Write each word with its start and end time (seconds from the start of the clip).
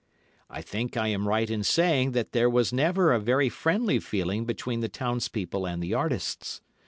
I 0.49 0.63
think 0.63 0.97
I 0.97 1.09
am 1.09 1.27
right 1.27 1.47
in 1.47 1.63
saying 1.63 2.13
there 2.13 2.49
was 2.49 2.73
never 2.73 3.13
a 3.13 3.19
very 3.19 3.49
friendly 3.49 3.99
feeling 3.99 4.45
between 4.45 4.79
the 4.79 4.89
townspeople 4.89 5.67
and 5.67 5.79
the 5.79 5.93
artists. 5.93 6.61